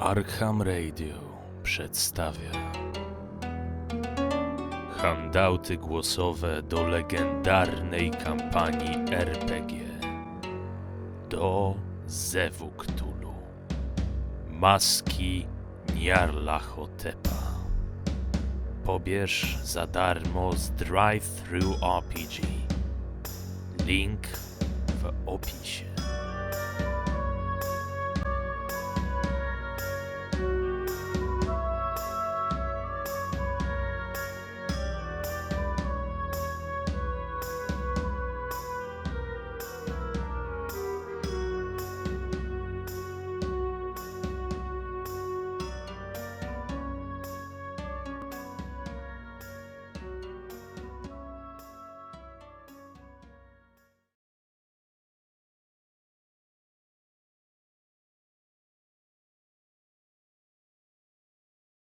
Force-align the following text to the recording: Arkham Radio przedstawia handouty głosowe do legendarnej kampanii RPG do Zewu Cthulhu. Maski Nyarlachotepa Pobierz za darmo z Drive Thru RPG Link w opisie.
Arkham 0.00 0.62
Radio 0.62 1.14
przedstawia 1.62 2.72
handouty 4.96 5.76
głosowe 5.76 6.62
do 6.62 6.86
legendarnej 6.86 8.10
kampanii 8.10 9.14
RPG 9.14 9.84
do 11.28 11.74
Zewu 12.06 12.70
Cthulhu. 12.70 13.34
Maski 14.50 15.46
Nyarlachotepa 15.94 17.40
Pobierz 18.84 19.58
za 19.62 19.86
darmo 19.86 20.52
z 20.52 20.70
Drive 20.70 21.26
Thru 21.26 21.74
RPG 21.98 22.42
Link 23.86 24.26
w 25.02 25.12
opisie. 25.26 25.89